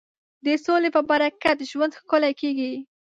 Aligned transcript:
د 0.45 0.47
سولې 0.65 0.89
په 0.95 1.01
برکت 1.09 1.57
ژوند 1.71 1.97
ښکلی 1.99 2.31
کېږي. 2.41 2.73